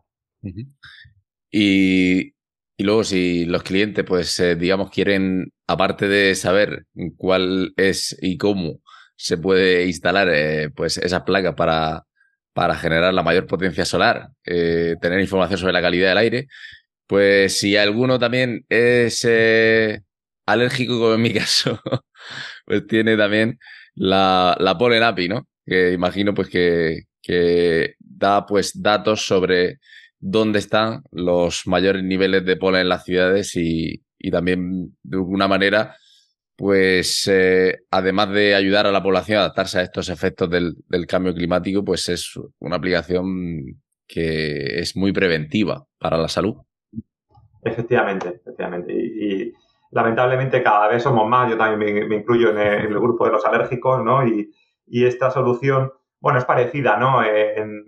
[1.49, 2.35] Y,
[2.77, 6.85] y luego si los clientes, pues, eh, digamos, quieren, aparte de saber
[7.17, 8.81] cuál es y cómo
[9.15, 12.03] se puede instalar, eh, pues, esas placas para,
[12.53, 16.47] para generar la mayor potencia solar, eh, tener información sobre la calidad del aire,
[17.07, 19.27] pues si alguno también es
[20.45, 21.79] alérgico, como en mi caso,
[22.65, 23.59] pues tiene también
[23.95, 25.47] la, la Pollen API, ¿no?
[25.65, 29.79] Que imagino pues que, que da pues datos sobre
[30.19, 35.97] dónde están los mayores niveles de polen en las ciudades y, también de alguna manera,
[36.55, 40.75] pues eh, además de ayudar a la población a adaptarse a estos efectos del,
[41.07, 46.55] cambio climático, pues es una aplicación que es muy preventiva para la salud.
[47.63, 48.93] Efectivamente, efectivamente.
[48.93, 49.53] Y,
[49.91, 54.03] lamentablemente cada vez somos más, yo también me, incluyo en el, grupo de los alérgicos,
[54.03, 54.25] ¿no?
[54.25, 54.51] Y,
[54.87, 55.91] y esta solución
[56.23, 57.21] bueno, es parecida, ¿no?
[57.21, 57.83] Eh, en,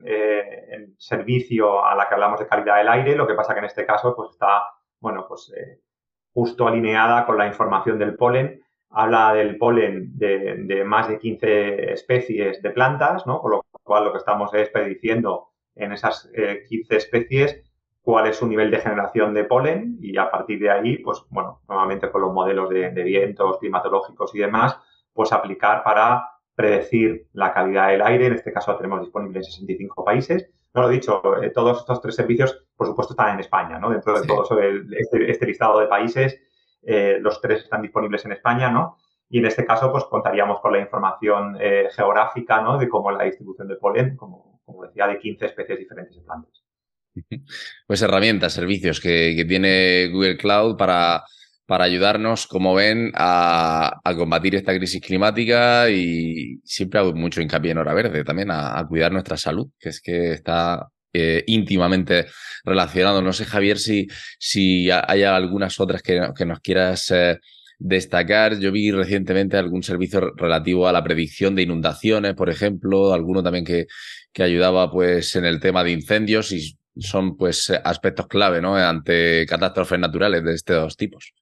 [0.98, 3.86] servicio a la que hablamos de calidad del aire, lo que pasa que en este
[3.86, 4.64] caso, pues está,
[5.00, 5.80] bueno, pues eh,
[6.34, 8.62] justo alineada con la información del polen.
[8.90, 13.40] Habla del polen de, más de 15 especies de plantas, ¿no?
[13.40, 16.30] Con lo cual lo que estamos es prediciendo en esas
[16.68, 17.64] 15 eh, especies
[18.06, 21.62] cuál es su nivel de generación de polen y a partir de ahí, pues bueno,
[21.68, 24.78] nuevamente con los modelos de, de vientos climatológicos y demás,
[25.12, 28.28] pues aplicar para predecir la calidad del aire.
[28.28, 30.48] En este caso tenemos disponible en 65 países.
[30.76, 33.90] No lo he dicho, eh, todos estos tres servicios, por supuesto, están en España, ¿no?
[33.90, 36.40] Dentro de todo este, este, listado de países,
[36.84, 38.98] eh, los tres están disponibles en España, ¿no?
[39.30, 42.78] Y en este caso, pues contaríamos con la información eh, geográfica, ¿no?
[42.78, 46.22] De cómo es la distribución de polen, como, como decía, de 15 especies diferentes de
[46.22, 46.65] plantas.
[47.88, 51.24] Pues herramientas, servicios que, que tiene Google Cloud para
[51.66, 57.80] para ayudarnos, como ven, a, combatir esta crisis climática y siempre hago mucho hincapié en
[57.80, 62.28] hora verde también, a, cuidar nuestra salud, que es que está eh, íntimamente
[62.64, 63.22] relacionado.
[63.22, 67.40] No sé, Javier, si, si hay algunas otras que, nos quieras eh,
[67.80, 68.60] destacar.
[68.60, 73.66] Yo vi recientemente algún servicio relativo a la predicción de inundaciones, por ejemplo, alguno también
[73.66, 73.88] que,
[74.32, 78.76] que ayudaba pues en el tema de incendios y son pues aspectos clave ¿no?
[78.76, 81.34] ante catástrofes naturales de estos tipos.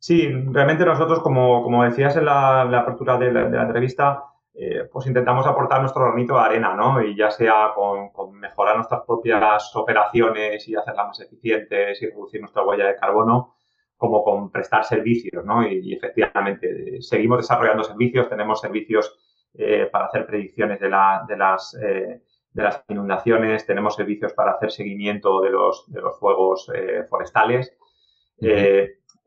[0.00, 4.22] Sí, realmente nosotros, como, como decías en la, apertura de la, entrevista,
[4.54, 7.02] eh, pues intentamos aportar nuestro granito de arena, ¿no?
[7.02, 12.64] Y ya sea con, mejorar nuestras propias operaciones y hacerlas más eficientes y reducir nuestra
[12.64, 13.56] huella de carbono,
[13.96, 15.66] como con prestar servicios, ¿no?
[15.66, 19.18] Y, efectivamente, seguimos desarrollando servicios, tenemos servicios
[19.54, 22.22] eh, para hacer predicciones de, la, de, las, eh,
[22.58, 26.70] de las inundaciones, tenemos servicios para hacer seguimiento de los, de los fuegos
[27.08, 27.72] forestales.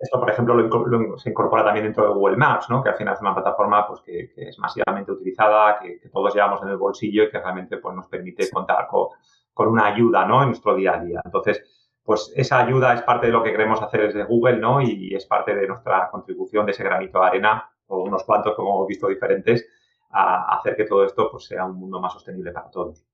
[0.01, 2.81] Esto, por ejemplo, lo, se incorpora también dentro de Google Maps, ¿no?
[2.81, 6.69] que al final es una plataforma pues, que, es masivamente utilizada, que, todos llevamos en
[6.69, 9.09] el bolsillo y que realmente pues, nos permite contar con,
[9.55, 10.41] una ayuda ¿no?
[10.41, 11.21] en nuestro día a día.
[11.23, 11.63] Entonces,
[12.03, 14.81] pues esa ayuda es parte de lo que queremos hacer desde Google ¿no?
[14.81, 18.73] y es parte de nuestra contribución de ese granito de arena, o unos cuantos, como
[18.73, 19.67] hemos visto, diferentes,
[20.09, 23.05] a hacer que todo esto pues, sea un mundo más sostenible para todos.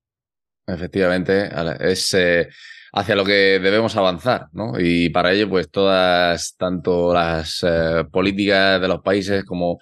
[0.68, 1.48] Efectivamente,
[1.80, 2.48] es eh,
[2.92, 4.74] hacia lo que debemos avanzar, ¿no?
[4.78, 9.78] Y para ello, pues todas, tanto las eh, políticas de los países como,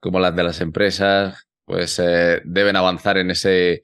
[0.00, 3.82] como las de las empresas, pues eh, deben avanzar en ese,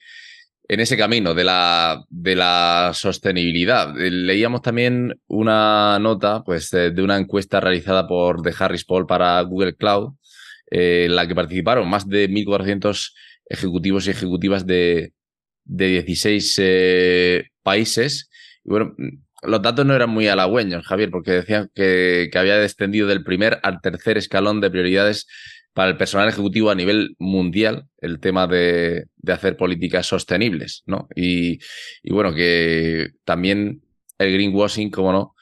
[0.67, 3.95] en ese camino de la, de la sostenibilidad.
[3.95, 9.77] Leíamos también una nota pues, de una encuesta realizada por The Harris Poll para Google
[9.77, 10.15] Cloud,
[10.67, 13.13] en la que participaron más de 1.400
[13.47, 15.13] ejecutivos y ejecutivas de,
[15.71, 18.29] de 16 eh, países.
[18.65, 18.95] Y bueno,
[19.43, 23.61] los datos no eran muy halagüeños, Javier, porque decían que, que, había descendido del primer
[23.63, 25.27] al tercer escalón de prioridades
[25.73, 31.09] para el personal ejecutivo a nivel mundial el tema de, de hacer políticas sostenibles, ¿no?
[31.15, 31.61] Y,
[32.03, 33.83] y, bueno, que también
[34.19, 35.35] el greenwashing, como no,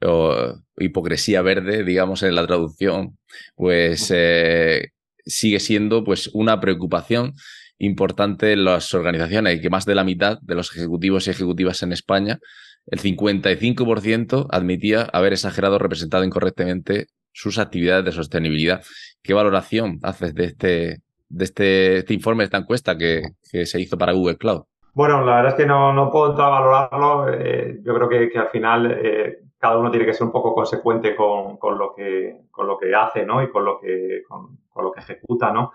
[0.00, 3.18] o hipocresía verde, digamos, en la traducción,
[3.56, 4.90] pues eh,
[5.24, 7.34] sigue siendo pues una preocupación
[7.82, 11.82] importante en las organizaciones y que más de la mitad de los ejecutivos y ejecutivas
[11.82, 12.38] en España,
[12.86, 18.82] el 55% admitía haber exagerado o representado incorrectamente sus actividades de sostenibilidad.
[19.22, 24.12] ¿Qué valoración haces de este, de este, este informe, esta encuesta que, se hizo para
[24.12, 24.62] Google Cloud?
[24.94, 27.32] Bueno, la verdad es que no, puedo entrar a valorarlo.
[27.32, 31.16] Eh, yo creo que, al final eh, cada uno tiene que ser un poco consecuente
[31.16, 33.42] con, lo, que, con lo que hace ¿no?
[33.42, 35.52] y con lo que, con, lo que ejecuta.
[35.52, 35.72] ¿no?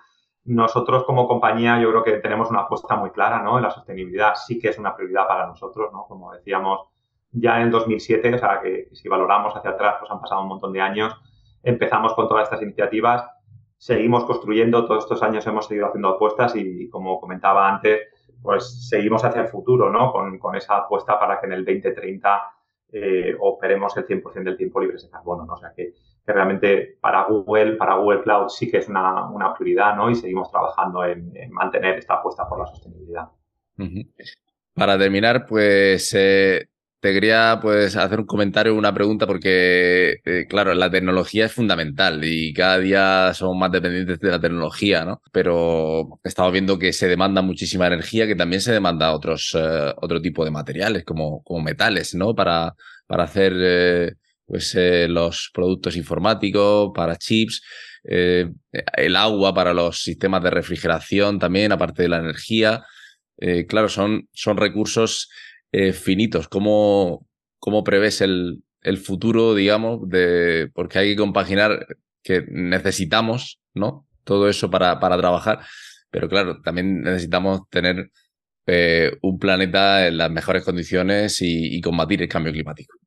[0.47, 3.59] Nosotros como compañía yo creo que tenemos una apuesta muy clara ¿no?
[3.59, 4.33] la sostenibilidad.
[4.35, 5.91] Sí que es una prioridad para nosotros.
[5.93, 6.05] ¿no?
[6.07, 6.87] Como decíamos
[7.31, 10.47] ya en el 2007, o sea que si valoramos hacia atrás, pues han pasado un
[10.47, 11.15] montón de años.
[11.61, 13.23] Empezamos con todas estas iniciativas
[13.77, 18.01] seguimos construyendo, todos estos años hemos seguido haciendo apuestas y, como comentaba antes,
[18.41, 20.11] pues seguimos hacia el futuro, ¿no?
[20.11, 22.41] Con, esa apuesta para que en el 2030
[22.93, 25.53] eh, operemos el 100% del tiempo libre de carbono, ¿no?
[25.53, 25.93] O sea que,
[26.27, 30.09] que, realmente para Google, para Google Cloud sí que es una, una prioridad, ¿no?
[30.09, 33.29] Y seguimos trabajando en, mantener esta apuesta por la sostenibilidad.
[34.73, 36.67] Para terminar, pues eh,
[36.99, 42.19] te quería pues, hacer un comentario, una pregunta, porque, eh, claro, la tecnología es fundamental
[42.23, 45.21] y cada día somos más dependientes de la tecnología, ¿no?
[45.31, 50.21] Pero estamos viendo que se demanda muchísima energía, que también se demanda otros, eh, otro
[50.21, 52.35] tipo de materiales, como, como metales, ¿no?
[52.35, 52.75] Para,
[53.07, 54.17] para hacer
[54.47, 57.61] eh, pues, los productos informáticos, para chips.
[58.03, 62.85] el agua para los sistemas de refrigeración también, aparte de la energía.
[63.67, 65.29] claro, son, son recursos
[65.71, 66.47] eh, finitos.
[66.47, 67.27] ¿Cómo,
[67.59, 71.85] cómo prevés el, el, futuro, digamos, de, porque hay que compaginar
[72.23, 74.07] que necesitamos, ¿no?
[74.23, 75.59] Todo eso para, para trabajar,
[76.09, 78.11] pero claro, también necesitamos tener
[78.65, 82.97] eh, un planeta en las mejores condiciones y, combatir el cambio climático.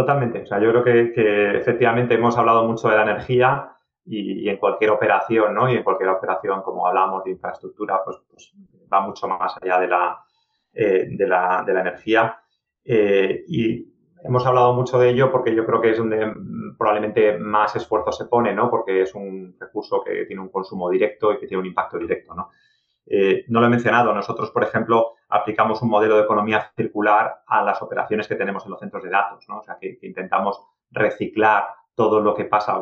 [0.00, 0.40] Totalmente.
[0.40, 3.70] O sea, yo creo que, efectivamente hemos hablado mucho de la energía
[4.06, 5.70] y, en cualquier operación, ¿no?
[5.70, 8.54] Y en cualquier operación, como hablamos de infraestructura, pues, pues
[8.90, 10.18] va mucho más allá de la,
[10.72, 12.40] eh, de, la, de, la, energía.
[12.82, 13.92] Eh, y
[14.24, 16.32] hemos hablado mucho de ello porque yo creo que es donde
[16.78, 18.70] probablemente más esfuerzo se pone, ¿no?
[18.70, 22.34] Porque es un recurso que tiene un consumo directo y que tiene un impacto directo,
[22.34, 22.48] ¿no?
[23.04, 27.62] Eh, no lo he mencionado, nosotros, por ejemplo, aplicamos un modelo de economía circular a
[27.62, 29.58] las operaciones que tenemos en los centros de datos, ¿no?
[29.58, 32.78] O sea, que, intentamos reciclar todo lo que pasa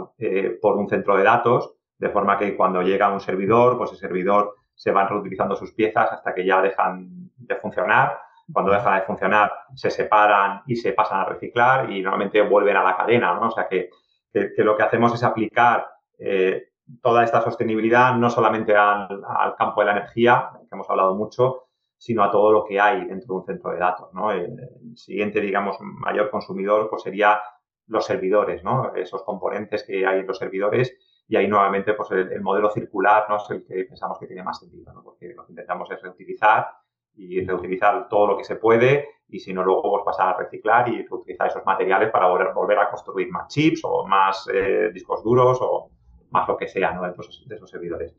[0.63, 4.55] por un centro de datos, de forma que cuando llega un servidor, pues el servidor
[4.75, 8.19] se van reutilizando sus piezas hasta que ya dejan de funcionar.
[8.53, 12.85] Cuando dejan de funcionar, se separan y se pasan a reciclar y normalmente vuelven a
[12.85, 13.49] la cadena, ¿no?
[13.49, 13.91] O sea que,
[14.33, 15.89] que, lo que hacemos es aplicar
[16.19, 16.69] eh,
[17.03, 19.23] toda esta sostenibilidad no solamente al,
[19.59, 21.68] campo de la energía, que hemos hablado mucho,
[21.99, 24.31] sino a todo lo que hay dentro de un centro de datos, ¿no?
[24.31, 24.57] El,
[24.95, 27.41] siguiente, digamos, mayor consumidor pues sería
[27.87, 28.95] los servidores, ¿no?
[28.95, 30.97] Esos componentes que hay en los servidores
[31.29, 34.59] y ahí nuevamente pues el, modelo circular no es el que pensamos que tiene más
[34.59, 35.03] sentido, ¿no?
[35.03, 36.69] porque lo que intentamos es reutilizar
[37.15, 40.89] y reutilizar todo lo que se puede y si no luego pues pasar a reciclar
[40.89, 45.59] y reutilizar esos materiales para volver, a construir más chips o más eh, discos duros
[45.61, 45.91] o
[46.31, 47.03] más lo que sea ¿no?
[47.03, 48.15] de, esos, servidores.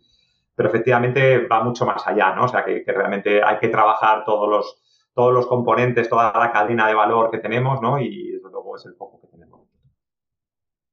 [0.60, 2.44] Pero efectivamente va mucho más allá, ¿no?
[2.44, 4.82] O sea que, realmente hay que trabajar todos los,
[5.16, 7.98] todos los componentes, toda la cadena de valor que tenemos, ¿no?
[7.98, 9.62] Y desde luego es el foco que tenemos.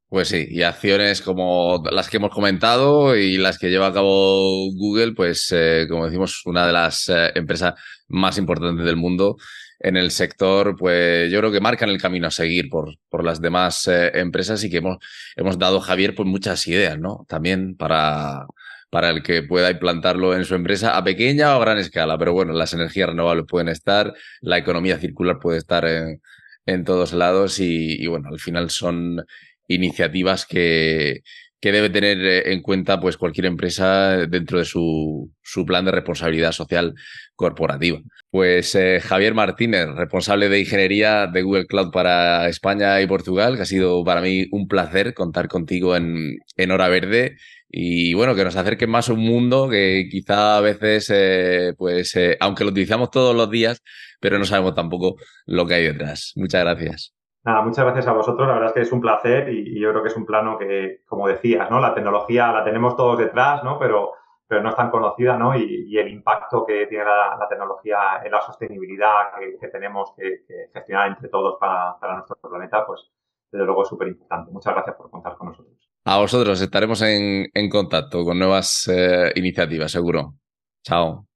[0.08, 4.70] Pues sí, y acciones como las que hemos comentado y las que lleva a cabo
[4.72, 7.74] Google, pues eh, como decimos, una de las eh, empresas
[8.06, 9.36] más importantes del mundo
[9.80, 13.40] en el sector, pues yo creo que marcan el camino a seguir por, por las
[13.40, 14.98] demás eh, empresas y que hemos,
[15.34, 17.26] hemos dado, Javier, pues muchas ideas, ¿no?
[17.28, 18.46] También para,
[18.90, 22.18] para el que pueda implantarlo en su empresa a pequeña o a gran escala.
[22.18, 27.60] Pero bueno, las energías renovables pueden estar, la economía circular puede estar en, todos lados
[27.60, 29.24] y, y bueno, al final son
[29.68, 31.22] iniciativas que,
[31.60, 35.90] que debe tener eh, en cuenta pues, cualquier empresa dentro de su, su plan de
[35.90, 36.94] responsabilidad social
[37.34, 38.00] corporativa.
[38.30, 43.62] Pues eh, Javier Martínez, responsable de ingeniería de Google Cloud para España y Portugal, que
[43.62, 47.36] ha sido para mí un placer contar contigo en, en Hora Verde
[47.68, 52.18] y bueno, que nos acerque más a un mundo que quizá a veces, eh, pues,
[52.40, 53.82] aunque lo utilizamos todos los días,
[54.20, 56.32] pero no sabemos tampoco lo que hay detrás.
[56.36, 57.16] Muchas gracias.
[57.46, 58.48] Nada, muchas gracias a vosotros.
[58.48, 61.02] La verdad es que es un placer y, yo creo que es un plano que,
[61.06, 61.78] como decías, ¿no?
[61.78, 63.78] La tecnología la tenemos todos detrás, ¿no?
[63.78, 64.14] Pero,
[64.48, 65.56] pero no es tan conocida, ¿no?
[65.56, 70.44] Y, el impacto que tiene la, tecnología en la sostenibilidad que, tenemos que,
[70.74, 73.08] gestionar entre todos para, nuestro planeta, pues
[73.52, 74.50] desde luego es súper importante.
[74.50, 75.75] Muchas gracias por contar con nosotros.
[76.08, 80.36] A vosotros estaremos en, contacto con nuevas eh, iniciativas, seguro.
[80.84, 81.26] Chao.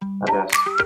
[0.00, 0.77] Gracias.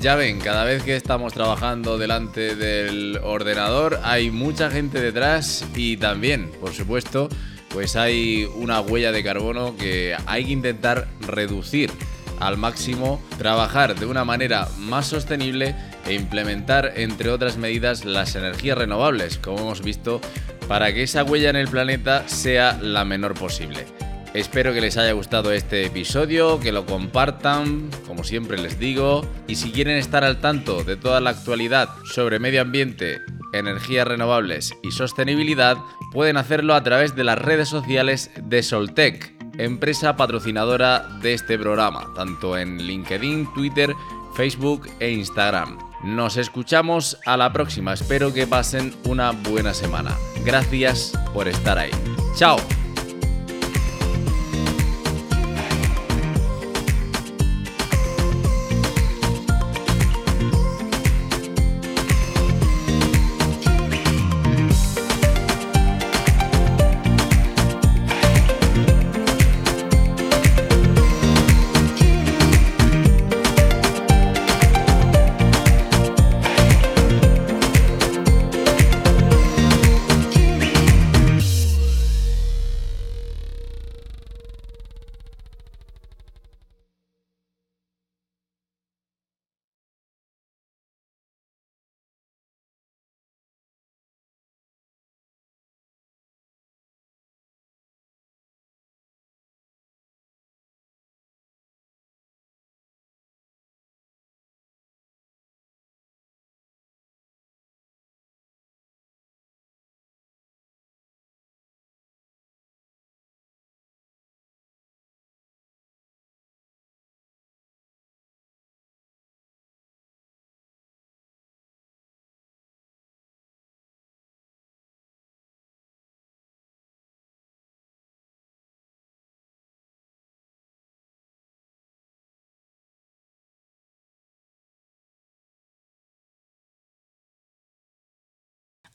[0.00, 5.98] Ya ven, cada vez que estamos trabajando delante del ordenador hay mucha gente detrás y
[5.98, 7.28] también, por supuesto,
[7.68, 11.90] pues hay una huella de carbono que hay que intentar reducir
[12.40, 15.76] al máximo, trabajar de una manera más sostenible
[16.06, 20.22] e implementar, entre otras medidas, las energías renovables, como hemos visto,
[20.66, 23.99] para que esa huella en el planeta sea la menor posible.
[24.32, 29.56] Espero que les haya gustado este episodio, que lo compartan, como siempre les digo, y
[29.56, 33.18] si quieren estar al tanto de toda la actualidad sobre medio ambiente,
[33.52, 35.78] energías renovables y sostenibilidad,
[36.12, 42.12] pueden hacerlo a través de las redes sociales de Soltec, empresa patrocinadora de este programa,
[42.14, 43.94] tanto en LinkedIn, Twitter,
[44.36, 45.76] Facebook e Instagram.
[46.04, 50.16] Nos escuchamos a la próxima, espero que pasen una buena semana.
[50.44, 51.90] Gracias por estar ahí.
[52.36, 52.58] Chao.